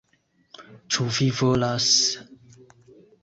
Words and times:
Ĉu 0.95 1.05
vi 1.17 1.27
volas... 1.41 1.91